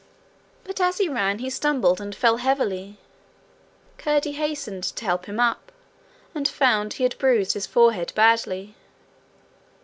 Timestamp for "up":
5.39-5.71